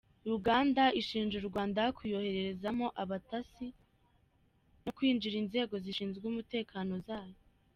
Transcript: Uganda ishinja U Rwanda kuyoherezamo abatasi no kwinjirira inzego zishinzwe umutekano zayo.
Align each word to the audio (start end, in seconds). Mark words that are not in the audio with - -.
Uganda 0.37 0.83
ishinja 0.99 1.35
U 1.41 1.45
Rwanda 1.49 1.81
kuyoherezamo 1.97 2.87
abatasi 3.01 3.67
no 4.83 4.89
kwinjirira 4.97 5.37
inzego 5.43 5.73
zishinzwe 5.83 6.23
umutekano 6.31 6.93
zayo. 7.07 7.37